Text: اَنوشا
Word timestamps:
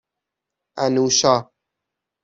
اَنوشا 0.77 1.35